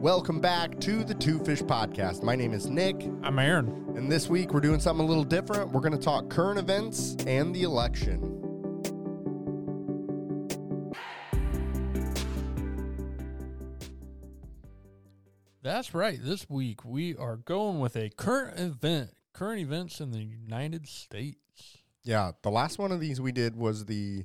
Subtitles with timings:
[0.00, 2.22] Welcome back to the Two Fish Podcast.
[2.22, 3.92] My name is Nick, I'm Aaron.
[3.96, 5.72] and this week we're doing something a little different.
[5.72, 8.38] We're going to talk current events and the election.
[15.62, 16.18] That's right.
[16.22, 21.76] This week we are going with a current event, current events in the United States.
[22.04, 24.24] Yeah, the last one of these we did was the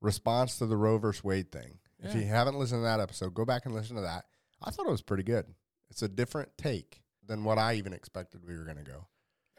[0.00, 1.78] response to the Roe versus Wade thing.
[2.04, 4.24] If you haven't listened to that episode, go back and listen to that.
[4.64, 5.46] I thought it was pretty good.
[5.90, 9.06] It's a different take than what I even expected we were going to go.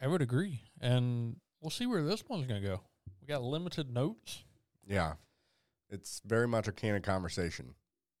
[0.00, 2.80] I would agree, and we'll see where this one's going to go.
[3.20, 4.44] We got limited notes.
[4.86, 5.14] Yeah.
[5.88, 7.74] It's very much a candid conversation.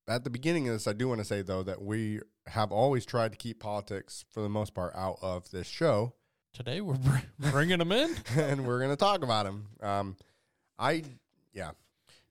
[0.06, 3.04] At the beginning of this, I do want to say, though, that we have always
[3.06, 6.14] tried to keep politics, for the most part, out of this show,
[6.54, 7.16] Today we're br-
[7.50, 8.14] bringing them in.
[8.36, 9.66] and we're going to talk about them.
[9.82, 10.16] Um,
[10.78, 11.02] I,
[11.52, 11.72] yeah.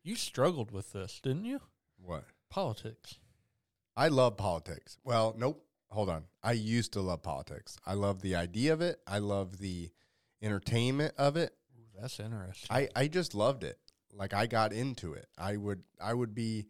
[0.01, 1.59] You struggled with this, didn't you?
[2.01, 2.23] What?
[2.49, 3.17] Politics.
[3.95, 4.97] I love politics.
[5.03, 5.65] Well, nope.
[5.89, 6.23] Hold on.
[6.41, 7.77] I used to love politics.
[7.85, 8.99] I love the idea of it.
[9.05, 9.91] I love the
[10.41, 11.55] entertainment of it.
[11.77, 12.67] Ooh, that's interesting.
[12.75, 13.77] I, I just loved it.
[14.11, 15.27] Like I got into it.
[15.37, 16.65] I would I would be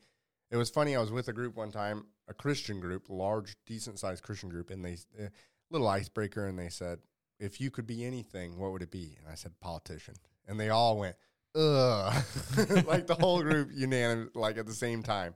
[0.53, 3.97] it was funny, I was with a group one time, a Christian group, large, decent
[3.97, 5.29] sized Christian group, and they a
[5.71, 6.99] little icebreaker and they said,
[7.39, 9.17] If you could be anything, what would it be?
[9.19, 10.13] And I said, Politician.
[10.47, 11.16] And they all went,
[11.55, 12.23] Ugh.
[12.85, 15.33] like the whole group unanimous like at the same time.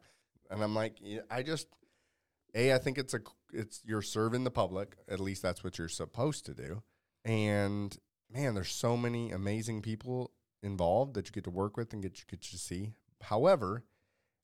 [0.50, 0.98] And I'm like,
[1.30, 1.68] I just
[2.56, 3.20] a, I think it's a
[3.54, 4.98] it's you're serving the public.
[5.08, 6.84] At least that's what you're supposed to do.
[7.26, 7.96] And
[8.32, 10.32] man, there's so many amazing people
[10.64, 12.94] involved that you get to work with and get you get to see.
[13.22, 13.84] However,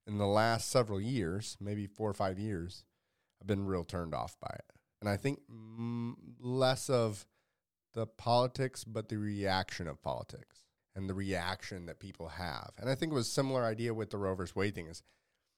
[0.05, 2.85] in the last several years, maybe four or five years,
[3.41, 4.65] I've been real turned off by it.
[5.01, 5.39] And I think
[6.39, 7.25] less of
[7.93, 10.63] the politics, but the reaction of politics
[10.95, 12.71] and the reaction that people have.
[12.77, 14.87] And I think it was a similar idea with the Roe versus Wade thing.
[14.87, 15.03] Is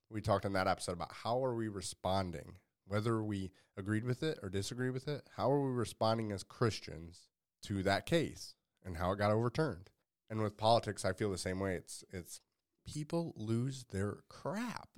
[0.09, 4.39] we talked in that episode about how are we responding, whether we agreed with it
[4.41, 5.27] or disagree with it.
[5.35, 7.29] How are we responding as Christians
[7.63, 9.89] to that case and how it got overturned?
[10.29, 11.75] And with politics, I feel the same way.
[11.75, 12.41] It's it's
[12.85, 14.89] people lose their crap.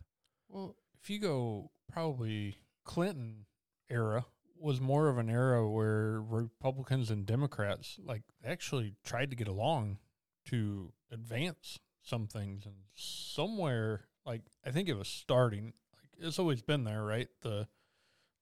[0.48, 3.46] well, if you go probably Clinton
[3.90, 4.26] era
[4.60, 10.00] was more of an era where Republicans and Democrats like actually tried to get along
[10.46, 16.62] to advance some things and somewhere like I think it was starting like it's always
[16.62, 17.68] been there right the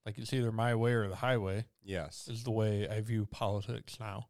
[0.06, 2.28] like it's either my way or the highway Yes.
[2.30, 4.28] is the way I view politics now.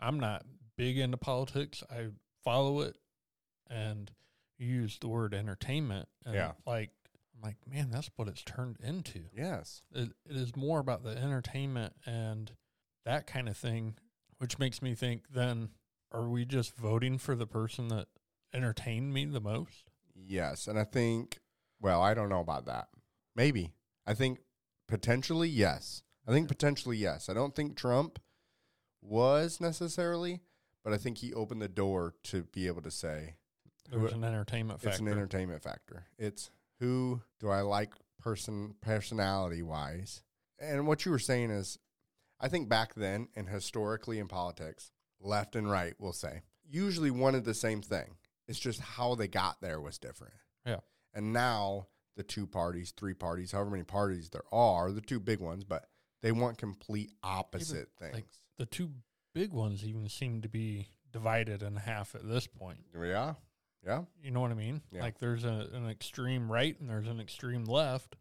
[0.00, 0.44] I'm not
[0.76, 1.82] big into politics.
[1.90, 2.08] I
[2.42, 2.96] follow it
[3.70, 4.10] and
[4.58, 6.08] use the word entertainment.
[6.26, 6.52] And Yeah.
[6.66, 6.90] Like,
[7.34, 9.24] I'm like, man, that's what it's turned into.
[9.34, 9.82] Yes.
[9.94, 12.52] It, it is more about the entertainment and
[13.04, 13.96] that kind of thing,
[14.38, 15.70] which makes me think then,
[16.12, 18.08] are we just voting for the person that
[18.52, 19.90] entertained me the most?
[20.14, 20.66] Yes.
[20.66, 21.38] And I think,
[21.80, 22.88] well, I don't know about that.
[23.34, 23.72] Maybe.
[24.06, 24.40] I think
[24.88, 26.02] potentially yes.
[26.26, 27.28] I think potentially yes.
[27.28, 28.18] I don't think Trump
[29.02, 30.40] was necessarily,
[30.82, 33.34] but I think he opened the door to be able to say
[33.90, 34.90] There was an entertainment factor.
[34.90, 36.04] it's an entertainment factor.
[36.18, 36.50] It's
[36.80, 40.22] who do I like person personality wise.
[40.58, 41.78] And what you were saying is
[42.40, 47.44] I think back then and historically in politics, left and right will say, usually wanted
[47.44, 48.16] the same thing.
[48.48, 50.34] It's just how they got there was different.
[50.66, 50.80] Yeah.
[51.14, 55.40] And now the two parties, three parties, however many parties there are, the two big
[55.40, 55.86] ones, but
[56.22, 58.14] they want complete opposite things.
[58.14, 58.26] like-
[58.58, 58.90] the two
[59.34, 62.78] big ones even seem to be divided in half at this point.
[62.98, 63.34] yeah.
[63.84, 64.04] Yeah.
[64.22, 64.80] You know what I mean?
[64.92, 65.02] Yeah.
[65.02, 68.16] Like there's a, an extreme right and there's an extreme left,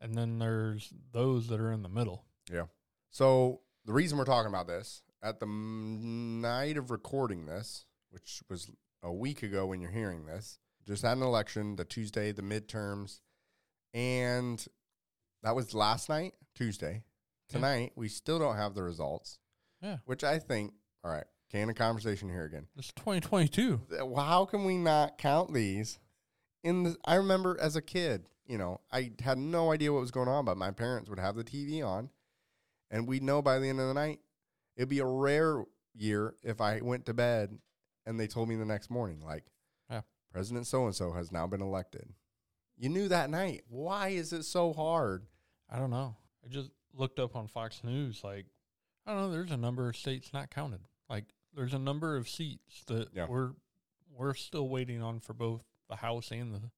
[0.00, 2.24] and then there's those that are in the middle.
[2.52, 2.66] Yeah.
[3.10, 8.42] So the reason we're talking about this at the m- night of recording this, which
[8.50, 8.70] was
[9.02, 13.20] a week ago when you're hearing this, just had an election, the Tuesday, the midterms,
[13.94, 14.64] and
[15.42, 17.02] that was last night, Tuesday.
[17.48, 17.54] Yeah.
[17.58, 19.38] Tonight, we still don't have the results,
[19.82, 19.98] Yeah.
[20.04, 20.72] which I think,
[21.04, 22.66] all right, can of conversation here again.
[22.76, 23.80] It's 2022.
[24.04, 25.98] Well, How can we not count these?
[26.64, 30.10] In the, I remember as a kid, you know, I had no idea what was
[30.12, 32.10] going on, but my parents would have the TV on,
[32.90, 34.20] and we'd know by the end of the night.
[34.76, 35.64] It'd be a rare
[35.94, 37.58] year if I went to bed
[38.06, 39.44] and they told me the next morning, like,
[39.90, 40.02] Yeah.
[40.32, 42.12] President so and so has now been elected.
[42.76, 43.64] You knew that night.
[43.68, 45.26] Why is it so hard?
[45.68, 46.16] I don't know.
[46.44, 48.22] I just looked up on Fox News.
[48.24, 48.46] Like,
[49.06, 49.30] I don't know.
[49.30, 50.80] There's a number of states not counted.
[51.08, 53.26] Like, there's a number of seats that Yeah.
[53.28, 53.52] we're
[54.14, 56.70] we're still waiting on for both the House and the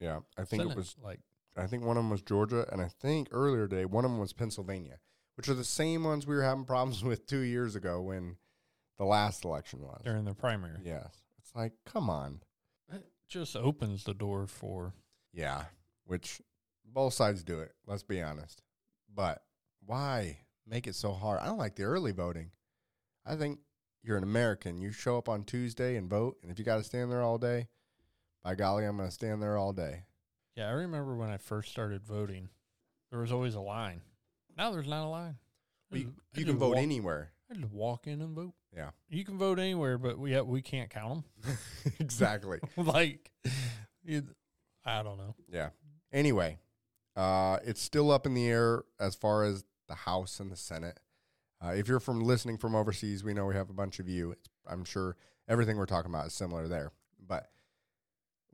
[0.00, 0.72] Yeah, I think Senate.
[0.72, 1.20] it was like
[1.56, 4.18] I think one of them was Georgia, and I think earlier today one of them
[4.20, 4.98] was Pennsylvania,
[5.36, 8.38] which are the same ones we were having problems with two years ago when
[9.00, 10.00] the last election was.
[10.04, 10.78] during the primary.
[10.84, 11.08] Yes,
[11.38, 12.40] it's like come on,
[12.92, 14.92] It just opens the door for
[15.32, 15.64] yeah.
[16.04, 16.40] Which
[16.84, 17.72] both sides do it.
[17.86, 18.62] Let's be honest.
[19.12, 19.42] But
[19.86, 21.40] why make it so hard?
[21.40, 22.50] I don't like the early voting.
[23.24, 23.60] I think
[24.02, 24.80] you're an American.
[24.80, 27.38] You show up on Tuesday and vote, and if you got to stand there all
[27.38, 27.68] day,
[28.42, 30.04] by golly, I'm going to stand there all day.
[30.56, 32.48] Yeah, I remember when I first started voting,
[33.10, 34.00] there was always a line.
[34.58, 35.36] Now there's not a line.
[35.92, 37.32] I You, just- I you just can vote walk- anywhere.
[37.50, 38.54] I just walk in and vote.
[38.74, 41.58] Yeah, You can vote anywhere, but we yeah, we can't count them.
[41.98, 42.60] exactly.
[42.76, 43.30] like,
[44.04, 44.24] it,
[44.84, 45.34] I don't know.
[45.52, 45.70] Yeah.
[46.12, 46.58] Anyway,
[47.16, 51.00] uh, it's still up in the air as far as the House and the Senate.
[51.62, 54.30] Uh, if you're from listening from overseas, we know we have a bunch of you.
[54.30, 55.16] It's, I'm sure
[55.48, 56.92] everything we're talking about is similar there,
[57.26, 57.50] but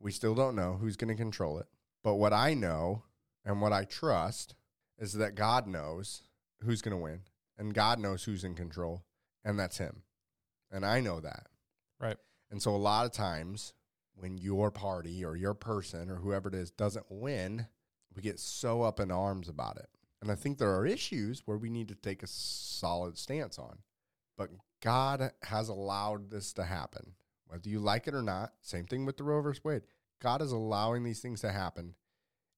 [0.00, 1.66] we still don't know who's going to control it.
[2.02, 3.02] But what I know
[3.44, 4.54] and what I trust
[4.98, 6.22] is that God knows
[6.62, 7.20] who's going to win,
[7.58, 9.04] and God knows who's in control,
[9.46, 10.02] and that's Him.
[10.70, 11.46] And I know that.
[11.98, 12.19] Right.
[12.50, 13.72] And so a lot of times
[14.14, 17.66] when your party or your person or whoever it is doesn't win,
[18.14, 19.88] we get so up in arms about it.
[20.20, 23.78] And I think there are issues where we need to take a solid stance on.
[24.37, 24.50] But
[24.82, 27.12] God has allowed this to happen.
[27.46, 29.82] Whether you like it or not, same thing with the Roe versus Wade.
[30.20, 31.94] God is allowing these things to happen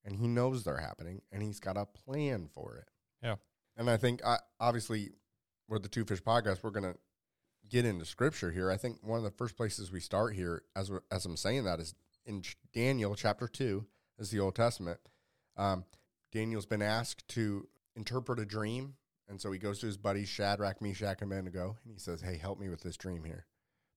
[0.05, 2.89] and he knows they're happening and he's got a plan for it.
[3.23, 3.37] Yeah.
[3.77, 5.11] And I think I, obviously
[5.69, 6.99] we're the Two Fish podcast, we're going to
[7.69, 8.71] get into scripture here.
[8.71, 11.81] I think one of the first places we start here, as as I'm saying that,
[11.81, 11.95] is
[12.25, 12.43] in
[12.73, 13.87] Daniel chapter two,
[14.19, 14.99] is the Old Testament.
[15.57, 15.85] Um,
[16.33, 18.95] Daniel's been asked to interpret a dream,
[19.29, 22.39] and so he goes to his buddies Shadrach, Meshach, and Abednego, and he says, "Hey,
[22.39, 23.47] help me with this dream here.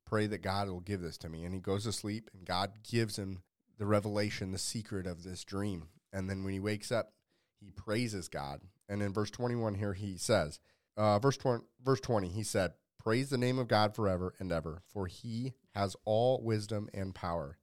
[0.05, 2.83] Pray that God will give this to me." And he goes to sleep, and God
[2.83, 3.43] gives him
[3.77, 5.87] the revelation, the secret of this dream.
[6.11, 7.13] And then when he wakes up,
[7.59, 8.61] he praises God.
[8.89, 10.59] And in verse 21 here, he says,
[10.97, 14.83] uh, verse 20, verse 20, he said, Praise the name of God forever and ever,
[14.85, 17.57] for he has all wisdom and power.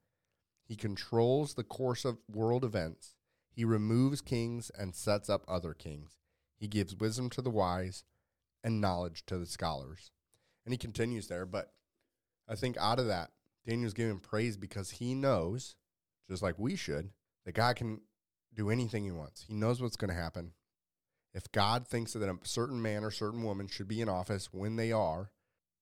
[0.64, 3.14] He controls the course of world events.
[3.50, 6.18] He removes kings and sets up other kings.
[6.56, 8.04] He gives wisdom to the wise
[8.64, 10.10] and knowledge to the scholars.
[10.64, 11.72] And he continues there, but
[12.48, 13.30] I think out of that,
[13.66, 15.76] Daniel's giving praise because he knows,
[16.28, 17.10] just like we should,
[17.44, 18.00] that God can
[18.54, 19.44] do anything he wants.
[19.46, 20.52] He knows what's going to happen.
[21.34, 24.76] If God thinks that a certain man or certain woman should be in office when
[24.76, 25.30] they are,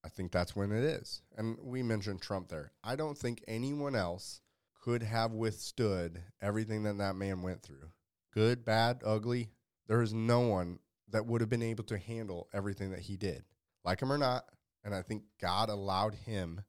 [0.05, 1.23] I think that's when it is.
[1.37, 2.73] And we mentioned Trump there.
[2.85, 4.41] I don't think anyone else
[4.83, 7.91] could have withstood everything that that man went through.
[8.33, 9.51] Good, bad, ugly.
[9.89, 10.79] There is no one
[11.09, 13.45] that would have been able to handle everything that he did,
[13.85, 14.45] like him or not.
[14.85, 16.63] And I think God allowed him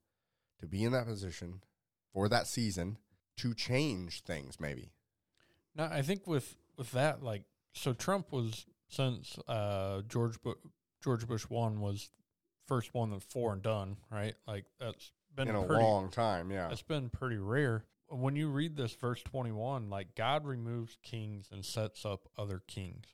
[0.60, 1.62] to be in that position
[2.14, 2.98] for that season
[3.38, 4.94] to change things, maybe.
[5.76, 7.44] No, I think with with that, like,
[7.78, 10.56] so Trump was since uh, George Bu-
[11.04, 12.10] George Bush one was
[12.68, 14.36] first one that's four and done, right?
[14.48, 16.70] Like that's been in a pretty, long time, yeah.
[16.72, 17.86] it's been pretty rare.
[18.10, 22.62] When you read this verse twenty one, like God removes kings and sets up other
[22.68, 23.08] kings.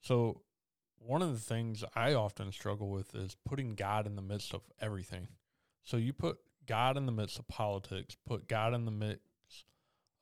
[0.00, 0.42] So
[0.98, 4.62] one of the things I often struggle with is putting God in the midst of
[4.80, 5.28] everything.
[5.84, 9.22] So you put God in the midst of politics, put God in the midst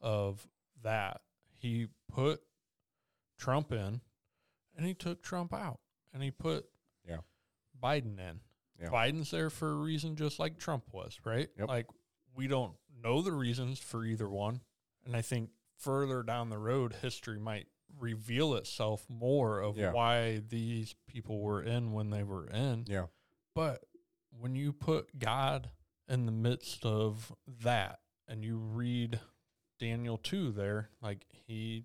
[0.01, 0.47] of
[0.83, 1.21] that.
[1.59, 2.41] He put
[3.41, 4.01] Trump in
[4.77, 5.81] and he took Trump out
[6.13, 6.67] and he put
[7.09, 7.19] Yeah.
[7.83, 8.41] Biden in.
[8.81, 8.89] Yeah.
[8.91, 11.49] Biden's there for a reason just like Trump was, right?
[11.59, 11.69] Yep.
[11.69, 11.87] Like
[12.35, 14.61] we don't know the reasons for either one.
[15.05, 17.67] And I think further down the road history might
[17.99, 19.93] reveal itself more of Yeah.
[19.93, 22.85] why these people were in when they were in.
[22.87, 23.07] Yeah.
[23.55, 23.85] But
[24.39, 25.71] when you put God
[26.09, 27.33] in the midst of
[27.63, 29.21] that and you read
[29.79, 31.85] Daniel 2 there, like he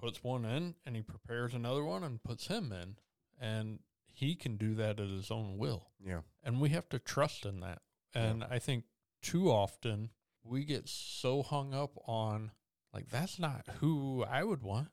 [0.00, 2.96] puts one in and he prepares another one and puts him in.
[3.38, 5.88] And he can do that at his own will.
[6.04, 6.20] Yeah.
[6.42, 7.82] And we have to trust in that.
[8.14, 8.84] And I think
[9.20, 10.10] too often
[10.42, 12.52] we get so hung up on,
[12.94, 14.88] like, that's not who I would want.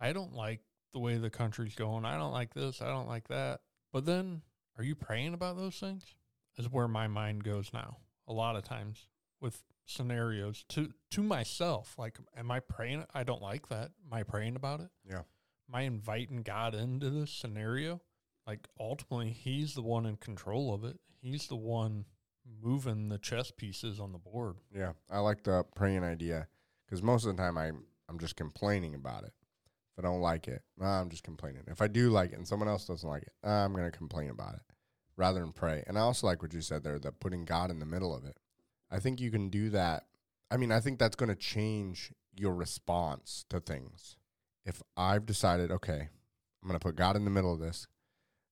[0.00, 0.60] I don't like
[0.92, 2.04] the way the country's going.
[2.04, 2.82] I don't like this.
[2.82, 3.60] I don't like that.
[3.92, 4.42] But then,
[4.76, 6.02] are you praying about those things?
[6.58, 7.98] Is where my mind goes now.
[8.26, 9.06] A lot of times
[9.40, 13.04] with scenarios to to myself, like, am I praying?
[13.14, 13.92] I don't like that.
[14.04, 14.88] Am I praying about it?
[15.08, 15.22] Yeah.
[15.68, 18.00] Am I inviting God into this scenario?
[18.46, 20.98] Like, ultimately, He's the one in control of it.
[21.20, 22.04] He's the one
[22.62, 24.56] moving the chess pieces on the board.
[24.74, 26.46] Yeah, I like the praying idea
[26.84, 27.72] because most of the time I
[28.08, 29.32] I'm just complaining about it.
[29.96, 31.62] If I don't like it, nah, I'm just complaining.
[31.68, 33.96] If I do like it and someone else doesn't like it, nah, I'm going to
[33.96, 34.60] complain about it
[35.16, 35.82] rather than pray.
[35.86, 38.24] And I also like what you said there, that putting God in the middle of
[38.24, 38.36] it.
[38.90, 40.04] I think you can do that.
[40.50, 44.16] I mean, I think that's going to change your response to things.
[44.64, 46.08] If I've decided, okay,
[46.62, 47.86] I'm going to put God in the middle of this.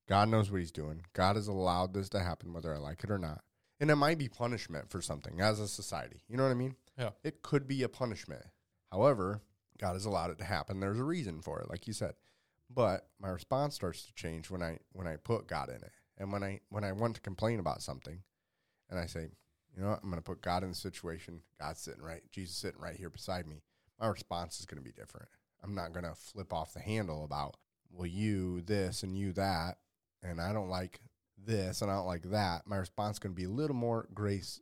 [0.09, 1.03] God knows what He's doing.
[1.13, 3.43] God has allowed this to happen, whether I like it or not.
[3.81, 6.23] And it might be punishment for something as a society.
[6.29, 6.77] You know what I mean?
[6.99, 7.11] Yeah.
[7.23, 8.45] It could be a punishment.
[8.93, 9.41] However,
[9.79, 10.79] God has allowed it to happen.
[10.79, 12.15] There's a reason for it, like you said.
[12.73, 15.93] But my response starts to change when I when I put God in it.
[16.19, 18.21] And when I when I want to complain about something
[18.89, 19.31] and I say,
[19.77, 22.81] you know what, I'm gonna put God in the situation, God's sitting right, Jesus sitting
[22.81, 23.63] right here beside me,
[24.01, 25.29] my response is gonna be different.
[25.63, 27.57] I'm not gonna flip off the handle about,
[27.91, 29.79] well, you this and you that,
[30.23, 31.01] and I don't like
[31.37, 32.67] this and I don't like that.
[32.67, 34.61] My response is gonna be a little more grace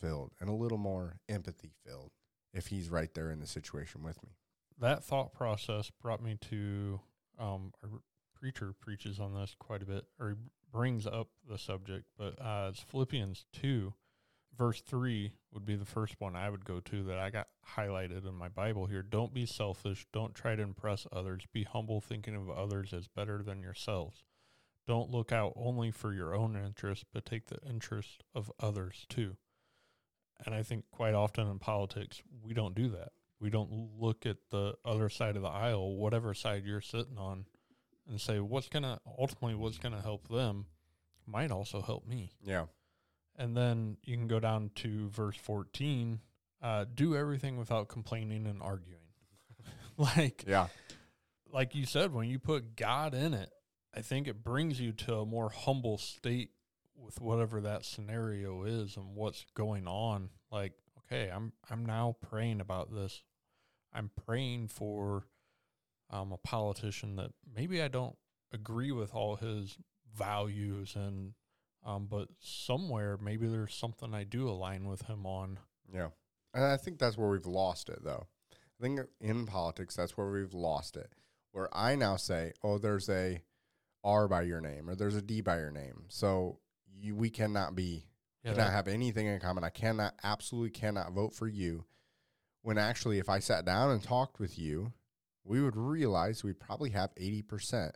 [0.00, 2.12] filled and a little more empathy filled
[2.52, 4.30] if he's right there in the situation with me.
[4.78, 7.00] That thought process brought me to
[7.38, 8.00] um, our
[8.34, 10.36] preacher preaches on this quite a bit, or
[10.72, 13.92] brings up the subject, but uh, it's Philippians 2,
[14.56, 18.26] verse 3 would be the first one I would go to that I got highlighted
[18.26, 19.02] in my Bible here.
[19.02, 20.06] Don't be selfish.
[20.12, 21.44] Don't try to impress others.
[21.52, 24.24] Be humble, thinking of others as better than yourselves.
[24.86, 29.36] Don't look out only for your own interest, but take the interest of others too.
[30.44, 33.12] And I think quite often in politics, we don't do that.
[33.40, 37.46] We don't look at the other side of the aisle, whatever side you're sitting on,
[38.08, 40.66] and say, what's going to ultimately, what's going to help them
[41.26, 42.30] might also help me.
[42.42, 42.66] Yeah.
[43.38, 46.20] And then you can go down to verse 14
[46.62, 49.00] uh, do everything without complaining and arguing.
[49.98, 50.68] like, Yeah.
[51.52, 53.50] like you said, when you put God in it,
[53.94, 56.50] I think it brings you to a more humble state
[56.96, 60.30] with whatever that scenario is and what's going on.
[60.50, 63.22] Like, okay, I'm I'm now praying about this.
[63.92, 65.26] I'm praying for
[66.10, 68.16] um, a politician that maybe I don't
[68.52, 69.78] agree with all his
[70.14, 71.34] values and
[71.86, 75.58] um, but somewhere maybe there's something I do align with him on.
[75.92, 76.08] Yeah.
[76.52, 78.26] And I think that's where we've lost it, though.
[78.52, 81.10] I think in politics, that's where we've lost it.
[81.52, 83.40] Where I now say, oh, there's a
[84.04, 86.04] R by your name or there's a D by your name.
[86.08, 86.58] So
[86.94, 88.06] you, we cannot be,
[88.42, 89.64] Yeah, cannot that- have anything in common.
[89.64, 91.84] I cannot, absolutely cannot vote for you.
[92.62, 94.92] When actually, if I sat down and talked with you,
[95.44, 97.92] we would realize we probably have 80%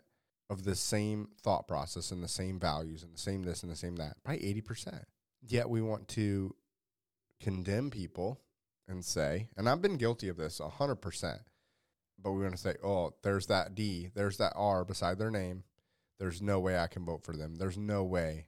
[0.51, 3.75] of the same thought process and the same values and the same this and the
[3.75, 4.17] same that.
[4.21, 5.05] Probably 80%.
[5.41, 6.53] Yet we want to
[7.39, 8.41] condemn people
[8.85, 11.39] and say, and I've been guilty of this 100%,
[12.21, 15.63] but we want to say, oh, there's that D, there's that R beside their name.
[16.19, 17.55] There's no way I can vote for them.
[17.55, 18.47] There's no way.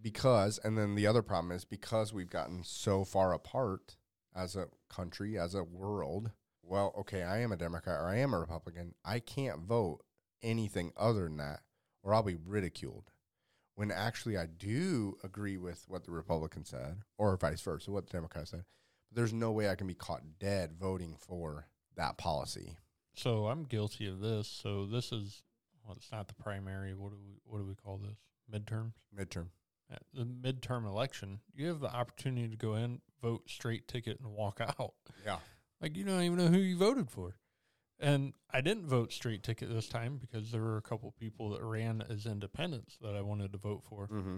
[0.00, 3.96] Because, and then the other problem is because we've gotten so far apart
[4.34, 6.30] as a country, as a world,
[6.62, 8.94] well, okay, I am a Democrat or I am a Republican.
[9.04, 10.00] I can't vote
[10.42, 11.60] anything other than that,
[12.02, 13.10] or I'll be ridiculed.
[13.74, 18.12] When actually I do agree with what the Republican said, or vice versa, what the
[18.12, 18.64] Democrat said.
[19.10, 22.76] But there's no way I can be caught dead voting for that policy.
[23.14, 24.46] So I'm guilty of this.
[24.46, 25.42] So this is
[25.84, 26.94] well, it's not the primary.
[26.94, 28.18] What do we what do we call this?
[28.52, 28.92] Midterms.
[29.16, 29.48] Midterm.
[29.90, 31.40] Yeah, the midterm election.
[31.54, 34.94] You have the opportunity to go in, vote straight ticket, and walk out.
[35.24, 35.38] Yeah.
[35.80, 37.36] Like you don't even know who you voted for.
[38.02, 41.62] And I didn't vote straight ticket this time because there were a couple people that
[41.62, 44.08] ran as independents that I wanted to vote for.
[44.08, 44.36] Mm-hmm.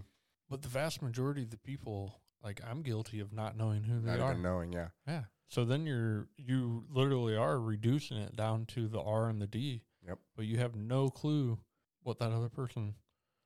[0.50, 4.10] But the vast majority of the people, like I'm guilty of not knowing who they
[4.10, 4.30] Not are.
[4.32, 4.88] even knowing, yeah.
[5.06, 5.22] Yeah.
[5.48, 9.82] So then you're you literally are reducing it down to the R and the D.
[10.06, 10.18] Yep.
[10.36, 11.58] But you have no clue
[12.02, 12.94] what that other person.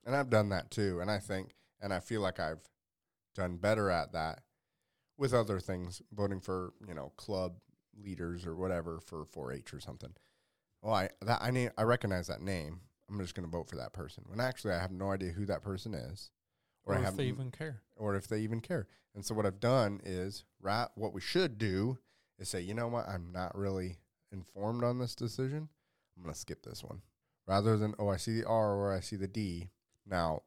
[0.05, 0.99] And I've done that too.
[1.01, 2.69] And I think, and I feel like I've
[3.37, 4.41] done better at that
[5.17, 7.55] with other things, voting for, you know, club
[8.03, 10.15] leaders or whatever for 4 H or something.
[10.83, 12.81] Well, I, that, I, need, I recognize that name.
[13.11, 14.25] I'm just going to vote for that person.
[14.27, 16.31] When actually I have no idea who that person is.
[16.85, 17.83] Or, I if they even care.
[17.97, 18.87] or if they even care.
[19.15, 21.99] And so what I've done is right what we should do
[22.39, 23.97] is say, you know what, I'm not really
[24.33, 25.69] informed on this decision.
[26.17, 27.03] I'm gonna skip this one.
[27.47, 29.71] Rather than oh I see the R or I see the D.
[30.07, 30.43] Now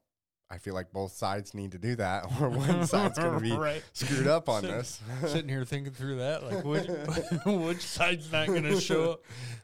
[0.51, 3.81] I feel like both sides need to do that or one side's gonna be right.
[3.93, 5.01] screwed up on Sit- this.
[5.27, 6.87] Sitting here thinking through that, like which
[7.45, 9.21] which side's not going to show up?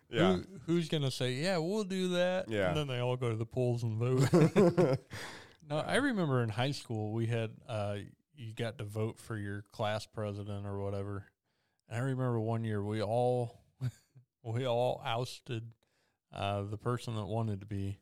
[0.09, 0.33] yeah.
[0.35, 2.49] Who, who's going to say, "Yeah, we'll do that"?
[2.49, 2.69] Yeah.
[2.69, 4.97] And then they all go to the polls and vote.
[5.69, 7.97] no, I remember in high school we had uh,
[8.35, 11.25] you got to vote for your class president or whatever.
[11.89, 13.59] And I remember one year we all
[14.43, 15.63] we all ousted
[16.33, 17.97] uh, the person that wanted to be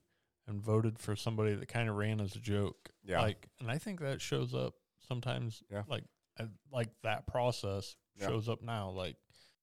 [0.47, 2.89] and voted for somebody that kind of ran as a joke.
[3.03, 3.21] Yeah.
[3.21, 4.75] Like, and I think that shows up
[5.07, 5.63] sometimes.
[5.71, 5.83] Yeah.
[5.87, 6.03] Like,
[6.39, 8.27] I, like that process Yeah.
[8.27, 8.89] shows up now.
[8.89, 9.15] Like,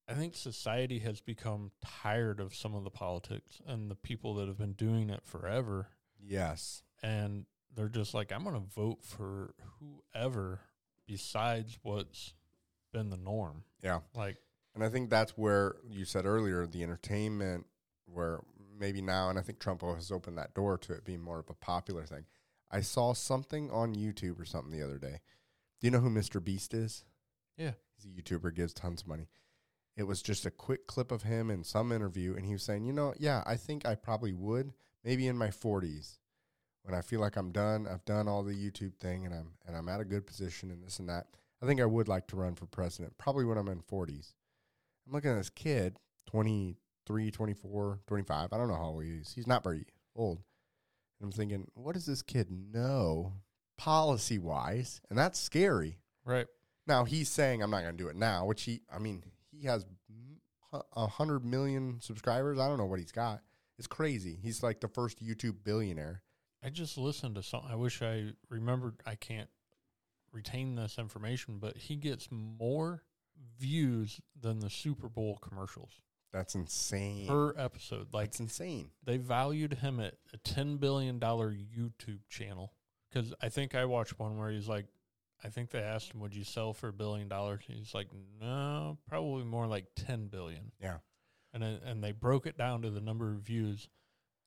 [0.09, 4.49] I think society has become tired of some of the politics and the people that
[4.49, 5.89] have been doing it forever,
[6.21, 6.83] yes.
[7.03, 10.61] and they're just like, I'm going to vote for whoever
[11.07, 12.35] besides what's
[12.93, 13.65] been the norm.
[13.83, 14.01] Yeah.
[14.15, 14.37] Like,
[14.75, 17.67] And I think that's where you said earlier the entertainment,
[18.07, 18.41] where
[18.83, 21.49] maybe now, and I think Trump has opened that door to it being more of
[21.49, 22.25] a popular thing.
[22.69, 25.21] I saw something on YouTube or something the other day.
[25.81, 26.43] Do you know who Mr.
[26.43, 27.05] Beast is?
[27.57, 27.73] Yeah.
[27.95, 29.29] He's a YouTuber, gives tons of money.
[29.97, 32.85] it was just a quick clip of him in some interview, and he was saying,
[32.85, 34.73] you know, yeah, I think I probably would,
[35.05, 36.19] maybe in my 40s,
[36.83, 39.77] when I feel like I'm done, I've done all the YouTube thing, and I'm and
[39.77, 41.27] I'm at a good position, and this and that.
[41.63, 44.33] I think I would like to run for president, probably when I'm in 40s.
[45.07, 48.49] I'm looking at this kid, 23, 24, 25.
[48.53, 49.33] I don't know how old he is.
[49.35, 50.39] He's not very old.
[51.21, 53.35] And I'm thinking, what does this kid know
[53.79, 55.01] policy wise?
[55.11, 55.99] And that's scary.
[56.25, 56.47] Right.
[56.87, 59.67] Now he's saying I'm not going to do it now, which he, I mean, he
[59.67, 59.87] has
[60.97, 62.59] a hundred million subscribers.
[62.59, 63.41] I don't know what he's got.
[63.79, 64.39] It's crazy.
[64.41, 66.23] He's like the first YouTube billionaire.
[66.65, 67.71] I just listened to something.
[67.71, 68.95] I wish I remembered.
[69.07, 69.49] I can't
[70.33, 73.03] retain this information, but he gets more
[73.59, 76.01] views than the Super Bowl commercials
[76.33, 77.27] That's insane.
[77.29, 78.09] per episode.
[78.13, 78.91] Like That's insane.
[79.05, 82.73] they valued him at a ten billion dollar YouTube channel.
[83.13, 84.87] Because I think I watched one where he's like,
[85.45, 88.09] I think they asked him, "Would you sell for a billion dollars?" He's like,
[88.41, 90.73] "No, probably more like ten billion.
[90.81, 90.99] Yeah.
[91.53, 93.89] And then, and they broke it down to the number of views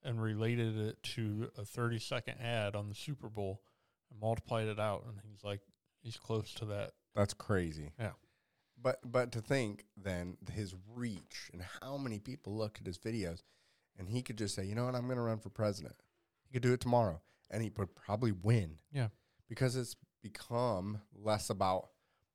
[0.04, 3.62] and related it to a thirty second ad on the Super Bowl
[4.10, 5.04] and multiplied it out.
[5.08, 5.60] And he's like,
[6.02, 6.94] he's close to that.
[7.14, 7.92] That's crazy.
[8.00, 8.12] Yeah.
[8.82, 13.42] But but to think then his reach and how many people look at his videos,
[13.98, 15.96] and he could just say, you know what, I'm going to run for president.
[16.46, 18.78] He could do it tomorrow, and he would probably win.
[18.92, 19.08] Yeah.
[19.48, 21.90] because it's become less about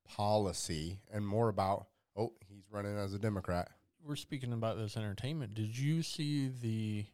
[0.08, 3.68] policy and more about oh he's running as a Democrat.
[4.02, 5.54] We're speaking about this entertainment.
[5.54, 7.06] Did you see the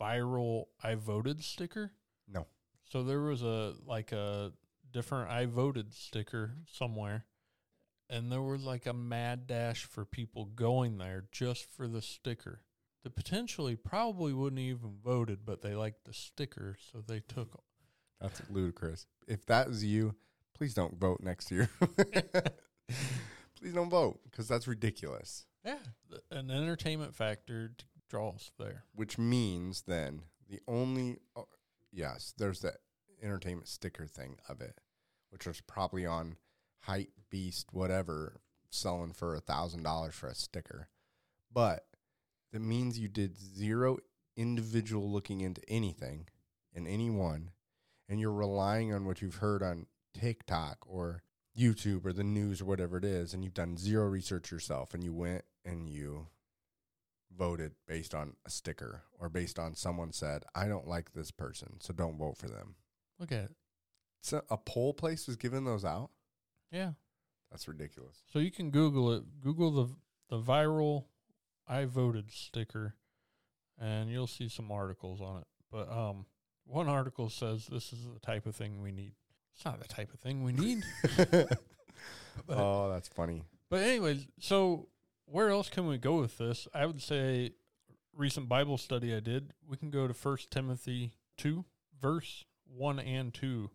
[0.00, 1.92] viral "I voted" sticker?
[2.28, 2.46] No.
[2.84, 4.52] So there was a like a
[4.92, 7.24] different I voted sticker somewhere.
[8.10, 12.60] And there was like a mad dash for people going there just for the sticker.
[13.02, 17.60] That potentially probably wouldn't even voted, but they liked the sticker, so they took
[18.18, 19.06] That's ludicrous.
[19.28, 20.14] If that is you,
[20.54, 21.68] please don't vote next year.
[23.58, 25.44] please don't vote because that's ridiculous.
[25.64, 25.78] yeah
[26.10, 28.84] th- an entertainment factor to draw us there.
[28.94, 31.48] Which means then the only oh,
[31.92, 32.76] yes, there's that
[33.22, 34.80] entertainment sticker thing of it,
[35.30, 36.36] which was probably on
[36.86, 40.88] Hype Beast, whatever, selling for a thousand dollars for a sticker.
[41.52, 41.86] But
[42.52, 43.98] that means you did zero
[44.36, 46.28] individual looking into anything
[46.74, 47.50] and anyone,
[48.08, 51.22] and you're relying on what you've heard on TikTok or
[51.56, 55.04] YouTube or the news or whatever it is, and you've done zero research yourself, and
[55.04, 56.28] you went and you
[57.36, 61.80] voted based on a sticker or based on someone said, I don't like this person,
[61.80, 62.76] so don't vote for them.
[63.18, 63.56] Look at it.
[64.20, 66.10] So a poll place was giving those out?
[66.70, 66.92] Yeah.
[67.50, 68.16] That's ridiculous.
[68.32, 69.22] So you can Google it.
[69.40, 69.94] Google the
[70.30, 71.04] the viral
[71.68, 72.94] "I voted" sticker,
[73.78, 75.46] and you'll see some articles on it.
[75.70, 76.26] But um,
[76.66, 79.12] one article says this is the type of thing we need.
[79.54, 80.82] It's not the type of thing we need.
[82.46, 83.44] But, oh, that's funny.
[83.70, 84.88] but anyways, so
[85.26, 86.66] where else can we go with this?
[86.74, 87.52] I would say
[88.12, 89.52] recent Bible study I did.
[89.66, 91.64] We can go to First Timothy two,
[92.00, 93.70] verse one and two.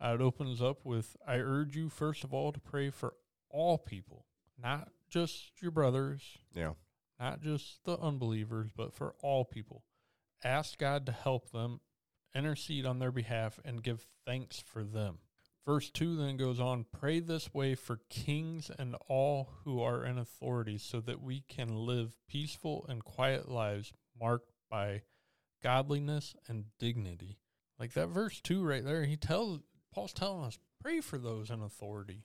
[0.00, 3.16] Uh, it opens up with, "I urge you first of all to pray for
[3.48, 4.26] all people,
[4.58, 6.74] not just your brothers, Yeah.
[7.18, 9.84] not just the unbelievers, but for all people.
[10.44, 11.80] Ask God to help them,
[12.34, 15.20] intercede on their behalf, and give thanks for them.
[15.64, 20.18] Verse 2 then goes on Pray this way for kings and all who are in
[20.18, 25.02] authority, so that we can live peaceful and quiet lives marked by
[25.62, 27.38] godliness and dignity.
[27.78, 29.62] Like that verse 2 right there, he tells
[29.96, 32.22] Paul's telling us, pray for those in authority.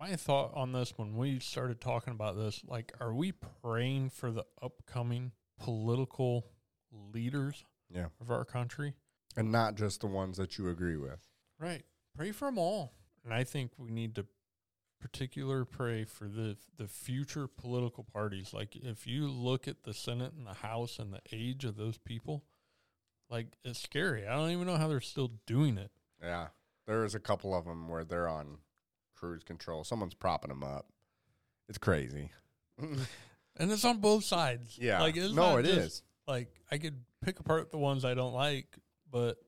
[0.00, 4.30] My thought on this when we started talking about this like are we praying for
[4.32, 6.46] the upcoming political
[6.90, 8.06] leaders Yeah.
[8.22, 8.94] of our country?
[9.36, 11.28] And not just the ones that you agree with.
[11.60, 11.84] right.
[12.16, 12.94] Pray for them all.
[13.22, 14.26] And i think we need to
[15.00, 18.54] particular pray for the the future political parties.
[18.54, 21.98] Like if you look at the senate and the house and the age of those
[21.98, 22.44] people
[23.28, 24.26] like it's scary.
[24.26, 25.90] I don't even know how they're still doing it.
[26.22, 26.48] Yeah.
[26.86, 28.58] There's a couple of them where they're on
[29.14, 29.84] cruise control.
[29.84, 30.86] Someone's propping them up.
[31.68, 32.30] It's crazy.
[32.78, 35.00] and it's on both sides yeah.
[35.00, 36.02] like it's no, it just- is.
[36.26, 38.66] like I could pick apart the ones I don't like,
[39.10, 39.38] but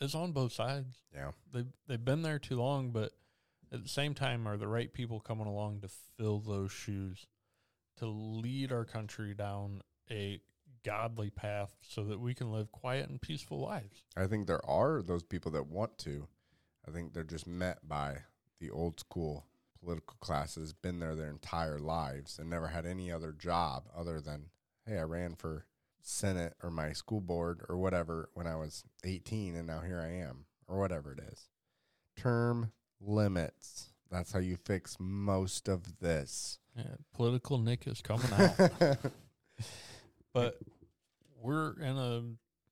[0.00, 0.96] it's on both sides.
[1.14, 1.32] Yeah.
[1.52, 3.12] They've they've been there too long, but
[3.72, 7.26] at the same time are the right people coming along to fill those shoes,
[7.98, 10.40] to lead our country down a
[10.84, 14.04] godly path so that we can live quiet and peaceful lives.
[14.16, 16.28] I think there are those people that want to.
[16.88, 18.18] I think they're just met by
[18.60, 19.46] the old school
[19.80, 24.46] political classes, been there their entire lives and never had any other job other than,
[24.86, 25.66] hey, I ran for
[26.02, 30.12] Senate or my school board or whatever when I was 18 and now here I
[30.26, 31.48] am or whatever it is.
[32.16, 33.90] Term limits.
[34.10, 36.58] That's how you fix most of this.
[36.76, 38.98] Yeah, political Nick is coming out.
[40.32, 40.58] but
[41.40, 42.22] we're in a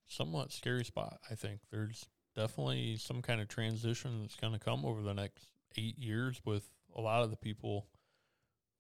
[0.07, 1.18] somewhat scary spot.
[1.31, 5.49] I think there's definitely some kind of transition that's going to come over the next
[5.77, 7.87] eight years with a lot of the people.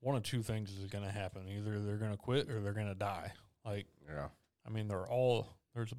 [0.00, 2.72] One of two things is going to happen: either they're going to quit or they're
[2.72, 3.32] going to die.
[3.64, 4.28] Like, yeah.
[4.66, 5.96] I mean, they're all there's a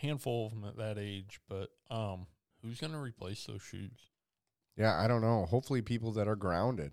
[0.00, 2.26] handful of them at that age, but um,
[2.62, 4.10] who's going to replace those shoes?
[4.76, 5.46] Yeah, I don't know.
[5.46, 6.92] Hopefully, people that are grounded.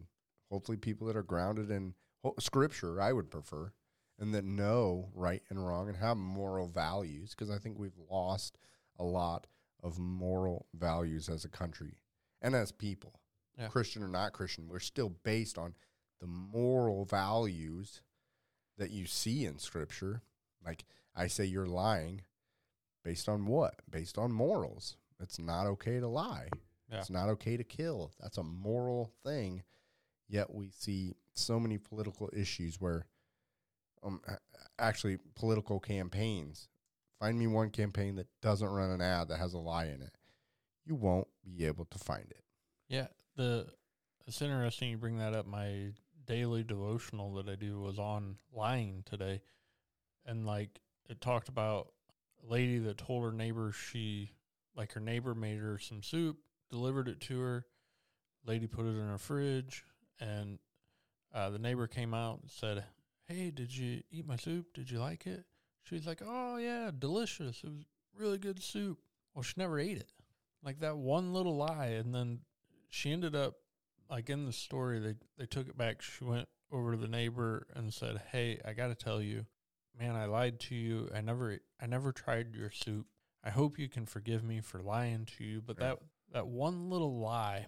[0.51, 3.71] Hopefully, people that are grounded in ho- scripture, I would prefer,
[4.19, 7.31] and that know right and wrong and have moral values.
[7.31, 8.57] Because I think we've lost
[8.99, 9.47] a lot
[9.83, 11.99] of moral values as a country
[12.41, 13.19] and as people,
[13.57, 13.67] Yeah.
[13.69, 14.67] Christian or not Christian.
[14.67, 15.75] We're still based on
[16.19, 18.01] the moral values
[18.77, 20.21] that you see in scripture.
[20.65, 20.85] Like
[21.15, 22.21] I say, you're lying
[23.03, 23.81] based on what?
[23.89, 24.97] Based on morals.
[25.19, 26.49] It's not okay to lie.
[26.91, 26.99] Yeah.
[26.99, 28.11] It's not okay to kill.
[28.19, 29.63] That's a moral thing.
[30.29, 33.05] Yet we see so many political issues where,
[34.03, 34.21] um,
[34.79, 36.67] actually, political campaigns.
[37.19, 40.13] Find me one campaign that doesn't run an ad that has a lie in it.
[40.85, 42.43] You won't be able to find it.
[42.87, 43.67] Yeah, the
[44.27, 45.47] it's interesting you bring that up.
[45.47, 45.91] My
[46.25, 49.41] daily devotional that I do was on lying today,
[50.25, 51.93] and like it talked about
[52.43, 54.31] a lady that told her neighbor she
[54.75, 56.37] like her neighbor made her some soup,
[56.69, 57.65] delivered it to her.
[58.45, 59.83] Lady put it in her fridge,
[60.19, 60.59] and
[61.33, 62.83] uh, the neighbor came out and said,
[63.27, 64.67] "Hey, did you eat my soup?
[64.73, 65.45] Did you like it?"
[65.89, 67.63] She's like, "Oh yeah, delicious.
[67.63, 67.85] It was
[68.17, 68.99] really good soup."
[69.33, 70.11] Well, she never ate it.
[70.63, 72.39] Like that one little lie, and then
[72.89, 73.55] she ended up
[74.09, 77.67] like in the story they they took it back she went over to the neighbor
[77.75, 79.45] and said hey i got to tell you
[79.99, 83.05] man i lied to you i never i never tried your soup
[83.43, 85.87] i hope you can forgive me for lying to you but Yeah.
[85.87, 85.99] that
[86.31, 87.67] that one little lie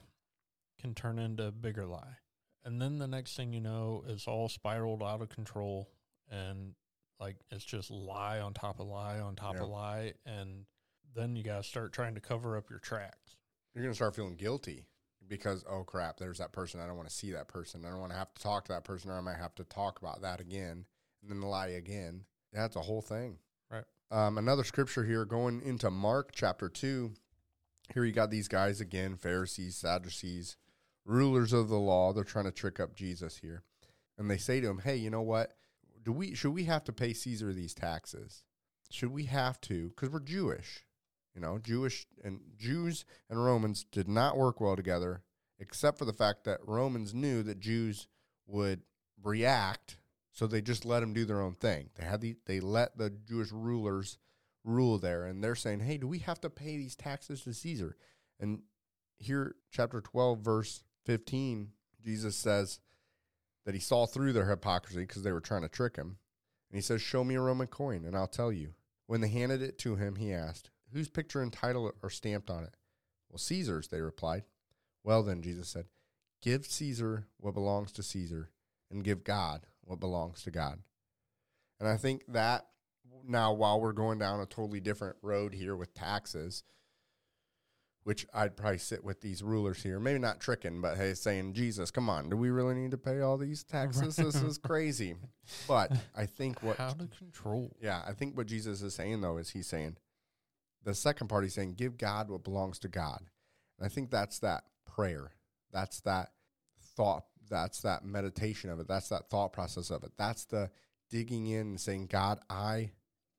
[0.79, 2.17] can turn into a bigger lie
[2.63, 5.89] and then the next thing you know it's all spiraled out of control
[6.29, 6.73] and
[7.19, 9.63] like it's just lie on top of lie on top Yeah.
[9.63, 10.65] of lie and
[11.15, 13.35] then you got to start trying to cover up your tracks
[13.73, 14.85] You're going to start feeling guilty
[15.27, 16.79] because, oh crap, there's that person.
[16.79, 17.85] I don't want to see that person.
[17.85, 19.63] I don't want to have to talk to that person, or I might have to
[19.63, 20.85] talk about that again
[21.21, 22.23] and then lie again.
[22.51, 23.37] That's a whole thing.
[23.71, 23.83] Right.
[24.09, 27.11] Um, another scripture here going into Mark chapter 2.
[27.93, 30.57] Here you got these guys again Pharisees, Sadducees,
[31.05, 32.11] rulers of the law.
[32.11, 33.61] They're trying to trick up Jesus here.
[34.17, 35.53] And they say to him, Hey, you know what?
[36.01, 38.43] Do we should we have to pay Caesar these taxes?
[38.89, 39.89] Should we have to?
[39.89, 40.85] Because we're Jewish.
[41.35, 45.21] You know, Jewish and Jews and Romans did not work well together,
[45.59, 48.07] except for the fact that Romans knew that Jews
[48.47, 48.81] would
[49.21, 49.97] react,
[50.31, 51.89] so they just let them do their own thing.
[51.95, 54.17] They had the they let the Jewish rulers
[54.63, 57.95] rule there, and they're saying, "Hey, do we have to pay these taxes to Caesar?"
[58.39, 58.63] And
[59.17, 62.79] here, chapter twelve, verse fifteen, Jesus says
[63.65, 66.17] that he saw through their hypocrisy because they were trying to trick him,
[66.69, 68.73] and he says, "Show me a Roman coin, and I'll tell you."
[69.09, 72.63] When they handed it to him, he asked, Whose picture and title are stamped on
[72.63, 72.75] it?
[73.27, 74.43] Well, Caesar's, they replied.
[75.03, 75.85] Well, then, Jesus said,
[76.43, 78.51] Give Caesar what belongs to Caesar,
[78.91, 80.83] and give God what belongs to God.
[81.79, 82.67] And I think that
[83.25, 86.63] now, while we're going down a totally different road here with taxes,
[88.09, 91.91] which I'd probably sit with these rulers here, maybe not tricking, but hey, saying, Jesus,
[91.91, 94.15] come on, do we really need to pay all these taxes?
[94.15, 95.13] this is crazy.
[95.67, 99.37] But I think what how to control yeah, I think what Jesus is saying though
[99.37, 99.97] is he's saying
[100.83, 103.19] the second part he's saying give God what belongs to God.
[103.77, 105.29] And I think that's that prayer.
[105.71, 106.31] That's that
[106.95, 108.87] thought, that's that meditation of it.
[108.87, 110.13] That's that thought process of it.
[110.17, 110.71] That's the
[111.11, 112.89] digging in and saying, God, I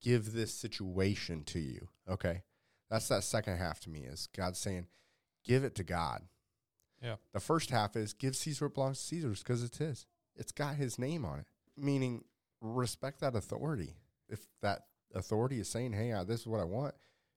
[0.00, 1.88] give this situation to you.
[2.08, 2.44] Okay.
[2.90, 4.86] That's that second half to me is God saying,
[5.44, 6.22] give it to God.
[7.02, 7.16] Yeah.
[7.32, 10.06] The first half is give Caesar what belongs to Caesar because it's his.
[10.36, 11.46] It's got his name on it.
[11.76, 12.24] Meaning
[12.60, 13.94] respect that authority.
[14.28, 14.82] If that
[15.14, 16.94] authority is saying, "Hey, uh, this is what I want,"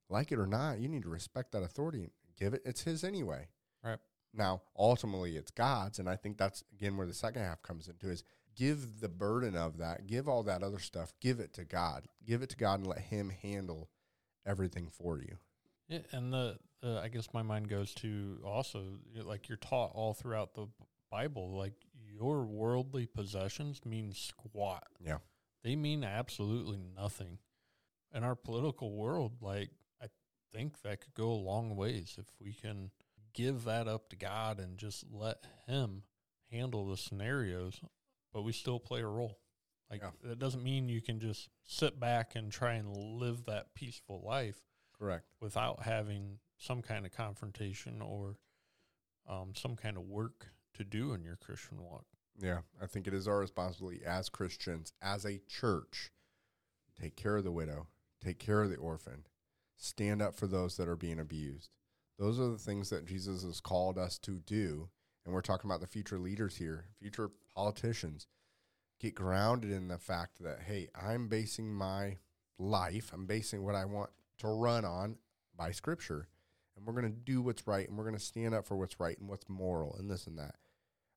[0.09, 2.61] like it or not, you need to respect that authority give it.
[2.65, 3.47] It's his anyway.
[3.83, 3.99] Right.
[4.33, 8.09] Now, ultimately, it's God's, and I think that's again where the second half comes into
[8.09, 8.23] is
[8.55, 12.41] give the burden of that, give all that other stuff, give it to God, give
[12.41, 13.89] it to God, and let Him handle
[14.45, 15.37] everything for you.
[15.87, 20.13] Yeah, and the, the I guess my mind goes to also like you're taught all
[20.13, 20.67] throughout the
[21.11, 21.73] Bible, like
[22.07, 24.87] your worldly possessions mean squat.
[25.03, 25.17] Yeah.
[25.63, 27.37] They mean absolutely nothing.
[28.13, 29.69] In our political world, like
[30.01, 30.07] I
[30.51, 32.91] think that could go a long ways if we can
[33.33, 36.03] give that up to God and just let Him
[36.51, 37.79] handle the scenarios,
[38.31, 39.39] but we still play a role.
[39.89, 40.11] Like Yeah.
[40.23, 44.61] that doesn't mean you can just sit back and try and live that peaceful life
[44.97, 45.25] Correct.
[45.39, 48.37] without having some kind of confrontation or
[49.27, 52.05] um, some kind of work to do in your Christian walk.
[52.39, 56.09] Yeah, I think it is our responsibility as Christians, as a church,
[56.99, 57.87] take care of the widow,
[58.23, 59.27] take care of the orphan,
[59.77, 61.69] stand up for those that are being abused.
[62.17, 64.89] Those are the things that Jesus has called us to do.
[65.25, 68.27] And we're talking about the future leaders here, future politicians.
[69.03, 72.19] Get grounded in the fact that, hey, I'm basing my
[72.57, 75.17] life, I'm basing what I want to run on
[75.57, 76.29] by scripture.
[76.77, 79.01] And we're going to do what's right and we're going to stand up for what's
[79.01, 80.55] right and what's moral and this and that.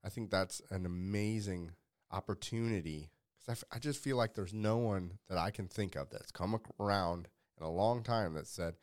[0.05, 1.75] I think that's an amazing
[2.11, 5.95] opportunity because I, f- I just feel like there's no one that I can think
[5.95, 8.75] of that's come around in a long time that said,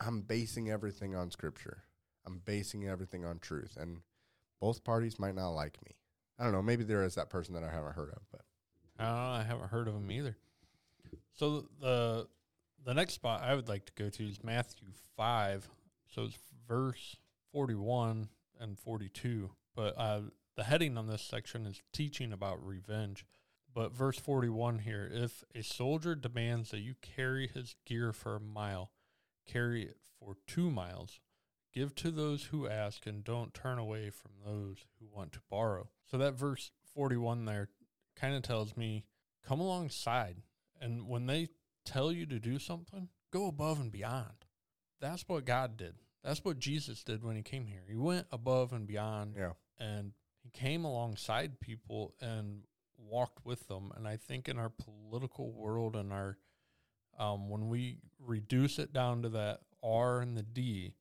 [0.00, 1.82] I'm basing everything on scripture.
[2.24, 3.76] I'm basing everything on truth.
[3.78, 3.98] And
[4.58, 5.96] both parties might not like me.
[6.38, 6.62] I don't know.
[6.62, 8.42] Maybe there is that person that I haven't heard of, but
[8.98, 10.36] Uh, I haven't heard of him either.
[11.34, 12.28] So the
[12.84, 15.68] the next spot I would like to go to is Matthew five.
[16.14, 17.16] So it's verse
[17.52, 19.50] forty one and forty two.
[19.74, 20.20] But uh,
[20.56, 23.24] the heading on this section is teaching about revenge.
[23.74, 28.36] But verse forty one here: If a soldier demands that you carry his gear for
[28.36, 28.90] a mile,
[29.46, 31.20] carry it for two miles.
[31.76, 35.90] Give to those who ask, and don't turn away from those who want to borrow.
[36.10, 37.68] So that verse forty one there
[38.16, 39.04] kind of tells me
[39.46, 40.38] come alongside
[40.80, 41.48] and when they
[41.84, 44.44] tell you to do something go above and beyond
[45.00, 48.72] that's what god did that's what jesus did when he came here he went above
[48.72, 49.52] and beyond yeah.
[49.78, 50.12] and
[50.42, 52.62] he came alongside people and
[52.98, 56.38] walked with them and i think in our political world and our
[57.18, 60.94] um, when we reduce it down to that r and the d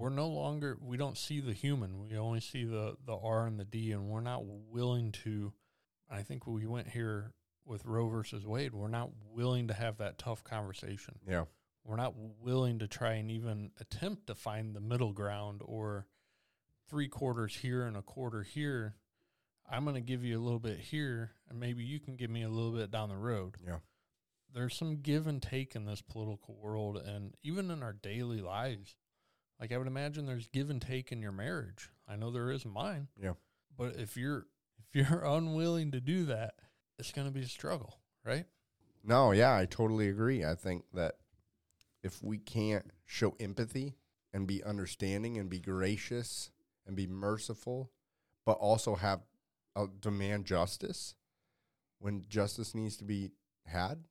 [0.00, 3.60] we're no longer we don't see the human we only see the the r and
[3.60, 5.52] the d and we're not willing to
[6.10, 7.32] i think we went here
[7.66, 11.44] with roe versus wade we're not willing to have that tough conversation Yeah.
[11.84, 16.06] we're not willing to try and even attempt to find the middle ground or
[16.88, 18.94] three quarters here and a quarter here
[19.70, 22.42] i'm going to give you a little bit here and maybe you can give me
[22.42, 23.76] a little bit down the road Yeah.
[24.52, 28.96] there's some give and take in this political world and even in our daily lives
[29.60, 32.64] like i would imagine there's give and take in your marriage i know there is
[32.64, 33.34] in mine Yeah.
[33.76, 34.46] but if you're
[34.92, 36.54] if you're unwilling to do that
[36.98, 38.46] it's going to be a struggle right
[39.02, 40.44] No, yeah, I totally agree.
[40.44, 41.14] I think that
[42.02, 43.96] if we can't show empathy
[44.34, 46.50] and be understanding and be gracious
[46.86, 47.90] and be merciful,
[48.44, 49.20] but also have
[49.74, 51.14] uh, demand justice
[51.98, 53.32] when justice needs to be
[53.64, 54.04] had,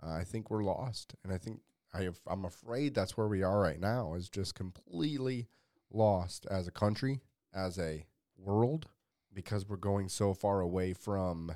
[0.00, 1.16] uh, I think we're lost.
[1.24, 1.60] And I think
[1.94, 5.46] I have, I'm afraid that's where we are right now is just completely
[5.92, 7.20] lost as a country,
[7.54, 8.04] as a
[8.36, 8.88] world,
[9.32, 11.54] because we're going so far away from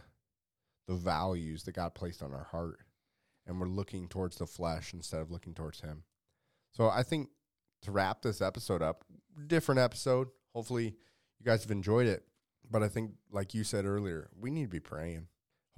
[0.87, 2.79] the values that God placed on our heart.
[3.46, 6.05] And we're looking towards the flesh instead of looking towards Him.
[6.70, 7.31] So I think
[7.83, 9.05] to wrap this episode up,
[9.46, 10.29] different episode.
[10.55, 10.96] Hopefully
[11.38, 12.24] you guys have enjoyed it.
[12.70, 15.29] But I think, like you said earlier, we need to be praying.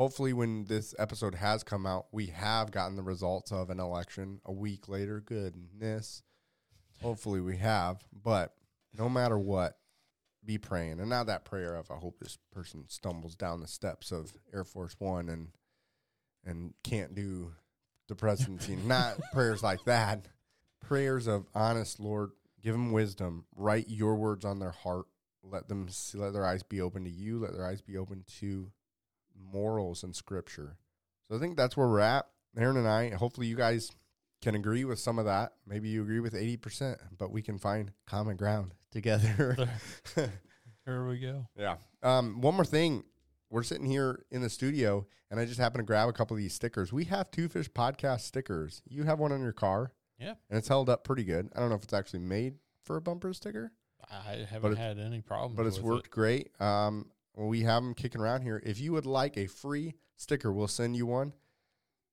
[0.00, 4.40] Hopefully, when this episode has come out, we have gotten the results of an election
[4.46, 5.20] a week later.
[5.20, 6.22] Goodness.
[7.02, 8.02] Hopefully, we have.
[8.10, 8.54] But
[8.96, 9.76] no matter what,
[10.42, 11.00] be praying.
[11.00, 14.64] And not that prayer of, I hope this person stumbles down the steps of Air
[14.64, 15.48] Force One and
[16.46, 17.52] and can't do
[18.08, 18.76] the presidency.
[18.86, 20.28] not prayers like that.
[20.80, 22.30] Prayers of honest Lord,
[22.62, 23.44] give them wisdom.
[23.54, 25.04] Write your words on their heart.
[25.42, 27.38] Let them see, let their eyes be open to you.
[27.38, 28.72] Let their eyes be open to
[29.40, 30.76] morals and scripture.
[31.28, 32.26] So I think that's where we're at.
[32.56, 33.90] Aaron and I, hopefully you guys
[34.42, 35.52] can agree with some of that.
[35.66, 39.56] Maybe you agree with 80%, but we can find common ground together.
[40.86, 41.46] Here we go.
[41.56, 41.76] yeah.
[42.02, 43.04] Um, one more thing.
[43.50, 46.38] We're sitting here in the studio, and I just happened to grab a couple of
[46.42, 46.92] these stickers.
[46.92, 48.80] We have Two Fish Podcast stickers.
[48.88, 50.34] You have one on your car, Yeah.
[50.48, 51.50] and it's held up pretty good.
[51.54, 53.72] I don't know if it's actually made for a bumper sticker,
[54.08, 55.56] I haven't had any problems.
[55.56, 56.50] but it's worked great.
[56.60, 58.62] Um, we have them kicking around here.
[58.64, 61.32] If you would like a free sticker, we'll send you one.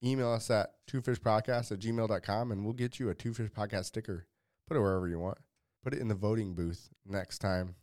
[0.03, 4.27] Email us at twofishpodcast at gmail.com, and we'll get you a Two Fish Podcast sticker.
[4.67, 5.39] Put it wherever you want.
[5.83, 7.75] Put it in the voting booth next time.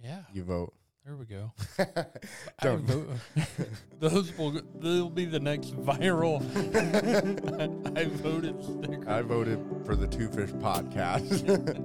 [0.00, 0.22] Yeah.
[0.32, 0.72] you vote.
[1.04, 1.52] There we go.
[1.80, 2.04] I
[2.62, 2.82] Don't.
[2.84, 3.08] vote,
[3.98, 6.40] those will they'll be the next viral.
[7.98, 9.10] I voted sticker.
[9.10, 11.76] I voted for the Two Fish Podcast.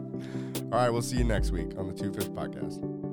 [0.71, 3.06] All right, we'll see you next week on the Two Fish Podcast.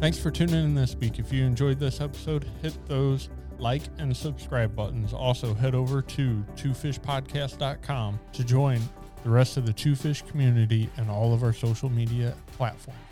[0.00, 1.18] Thanks for tuning in this week.
[1.18, 5.12] If you enjoyed this episode, hit those like and subscribe buttons.
[5.12, 8.80] Also, head over to twofishpodcast.com to join
[9.24, 13.07] the rest of the Two Fish community and all of our social media platforms.